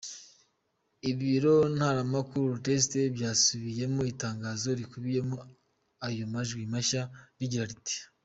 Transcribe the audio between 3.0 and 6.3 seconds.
byasubiyemo itangazo rikubiyemo ayo